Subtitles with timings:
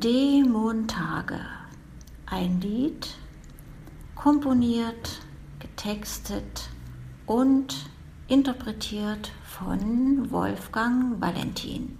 [0.00, 1.40] D-Montage.
[2.26, 3.14] Ein Lied,
[4.14, 5.20] komponiert,
[5.58, 6.70] getextet
[7.26, 7.90] und
[8.28, 11.98] interpretiert von Wolfgang Valentin.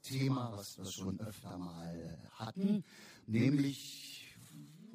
[0.00, 2.84] Thema, was wir schon öfter mal hatten,
[3.26, 4.36] nämlich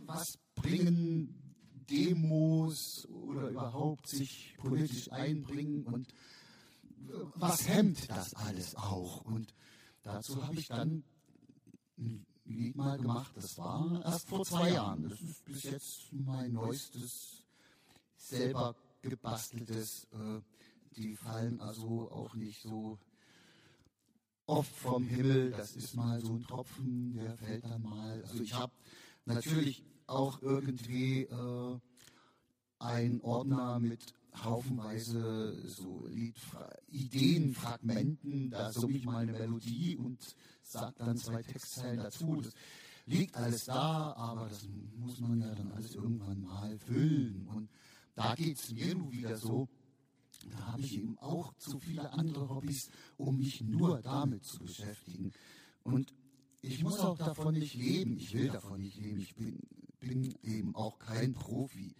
[0.06, 1.40] was bringen
[1.90, 6.14] Demos oder überhaupt sich politisch einbringen und
[7.36, 9.22] was hemmt das alles auch?
[9.26, 9.54] Und
[10.02, 11.04] dazu habe ich dann
[11.98, 15.10] ein Lied mal gemacht, das war erst vor zwei Jahren.
[15.10, 17.44] Das ist bis jetzt mein neuestes,
[18.18, 20.08] selber gebasteltes.
[20.12, 20.42] Äh,
[20.96, 23.00] die fallen also auch nicht so
[24.46, 25.52] oft vom Himmel.
[25.52, 28.22] Das ist mal so ein Tropfen, der fällt dann mal.
[28.24, 28.74] Also ich habe
[29.26, 31.80] natürlich auch irgendwie äh,
[32.80, 34.14] einen Ordner mit
[34.44, 36.36] haufenweise so Lied
[36.90, 38.50] Ideenfragmenten.
[38.50, 42.42] Da summe ich mal eine Melodie und sage dann zwei Textzeilen dazu.
[42.42, 42.54] Das
[43.06, 47.48] liegt alles da, aber das muss man ja dann alles irgendwann mal füllen.
[47.54, 47.70] Und
[48.16, 49.70] da geht es mir wieder so,
[50.50, 55.32] da habe ich eben auch zu viele andere Hobbys, um mich nur damit zu beschäftigen.
[55.84, 56.14] Und
[56.62, 58.18] ich muss auch davon nicht leben.
[58.18, 59.20] Ich will davon nicht leben.
[59.20, 59.60] Ich bin,
[60.00, 61.94] bin eben auch kein Profi.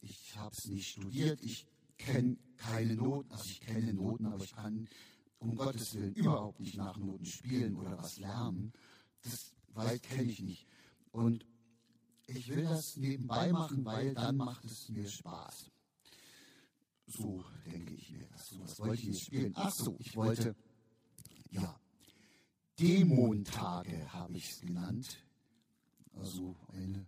[0.00, 1.42] Ich habe es nicht studiert.
[1.42, 3.30] Ich kenne keine Noten.
[3.32, 4.88] Also ich kenne Noten, aber ich kann
[5.38, 8.72] um Gottes Willen überhaupt nicht nach Noten spielen oder was lernen.
[9.22, 10.66] Das weit kenne ich nicht.
[11.10, 11.46] Und
[12.26, 15.70] ich will das nebenbei machen, weil dann macht es mir Spaß.
[17.06, 18.48] So denke ich mir das.
[18.48, 19.52] So, was wollte ich jetzt spielen?
[19.56, 20.54] Ach so, ich wollte,
[21.50, 21.78] ja,
[22.78, 25.24] Dämontage habe ich es genannt.
[26.14, 27.06] Also ein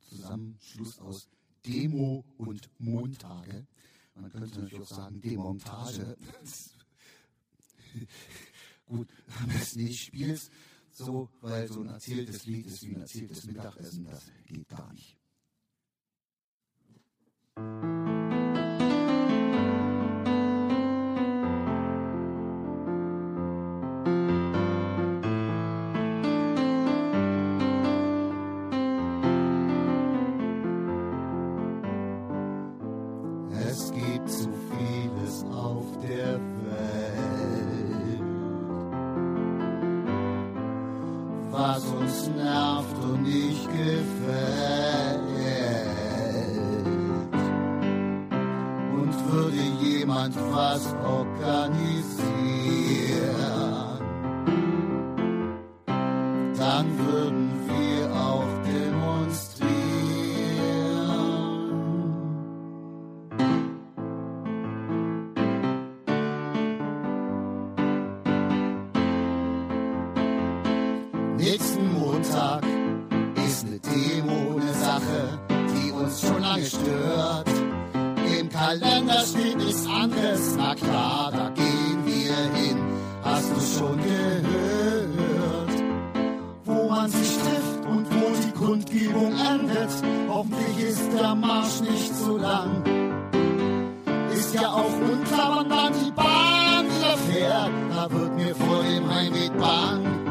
[0.00, 1.28] Zusammenschluss aus
[1.64, 3.66] Demo und Montage.
[4.14, 6.16] Man könnte natürlich auch sagen Demontage.
[8.86, 9.08] Gut,
[9.40, 10.50] am besten nicht spielst
[10.96, 15.18] so, weil so ein erzähltes Lied ist wie ein erzähltes Mittagessen, das geht gar nicht.
[41.56, 45.20] was uns nervt und nicht gefällt.
[48.92, 52.26] Und würde jemand was organisieren,
[72.46, 72.62] Tag
[73.44, 75.38] ist eine Demo eine Sache,
[75.74, 77.50] die uns schon lange stört.
[78.38, 82.78] Im Kalender steht nichts anderes, na klar, da gehen wir hin.
[83.24, 85.76] Hast du schon gehört,
[86.64, 89.90] wo man sich trifft und wo die Kundgebung endet?
[90.28, 92.70] Hoffentlich ist der Marsch nicht zu lang.
[94.32, 97.70] Ist ja auch unklar, wann dann die Bahn wieder fährt.
[97.90, 100.25] Da wird mir vor dem Heimweg bang.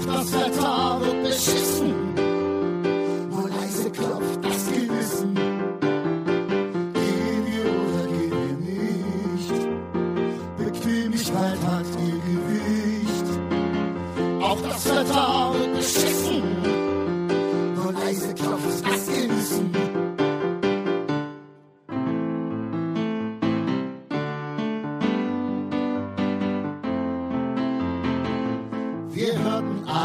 [0.00, 1.94] Auch das Altar wird beschissen.
[3.28, 5.34] Wo leise klopft das Gewissen.
[6.94, 8.78] Gehen wir oder gehen wir
[9.36, 9.52] nicht?
[10.56, 13.28] Bequemlichkeit hat ihr Gewicht.
[14.42, 16.29] Auch das Altar wird beschissen.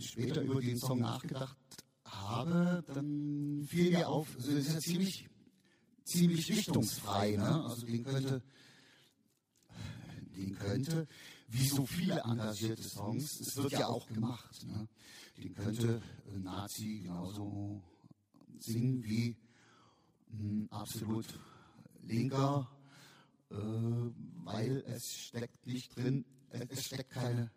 [0.00, 1.56] später über den Song nachgedacht
[2.04, 5.28] habe, dann fiel mir auf, also das ist ja ziemlich,
[6.04, 7.64] ziemlich richtungsfrei, ne?
[7.64, 8.42] Also den könnte,
[10.36, 11.06] den könnte,
[11.48, 14.88] wie so viele engagierte Songs, es wird ja auch gemacht, ne?
[15.38, 16.02] Den könnte
[16.32, 17.82] äh, Nazi genauso
[18.58, 19.36] singen wie
[20.32, 21.26] ein absolut
[22.02, 22.70] linker,
[23.50, 23.56] äh,
[24.44, 27.50] weil es steckt nicht drin, es steckt keine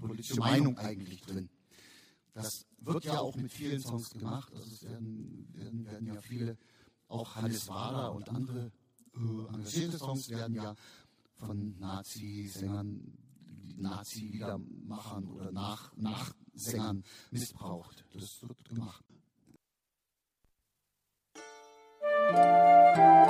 [0.00, 1.48] politische Meinung eigentlich drin.
[2.32, 4.52] Das wird ja auch mit vielen Songs gemacht.
[4.54, 6.56] Also es werden, werden, werden ja viele,
[7.08, 8.72] auch Hannes Wader und andere
[9.14, 10.74] äh, engagierte Songs werden ja
[11.34, 13.18] von Nazi-Sängern,
[13.76, 18.04] Nazi-Liedermachern oder Nach Nachsängern missbraucht.
[18.12, 19.04] Das wird gemacht.
[22.32, 23.29] Du